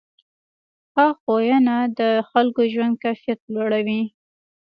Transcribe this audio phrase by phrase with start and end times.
[0.91, 4.01] ښه ښوونه د خلکو ژوند کیفیت لوړوي.